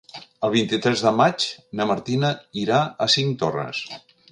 El 0.45 0.51
vint-i-tres 0.53 1.03
de 1.07 1.11
maig 1.17 1.45
na 1.81 1.87
Martina 1.91 2.33
irà 2.65 2.83
a 3.07 3.11
Cinctorres. 3.19 3.87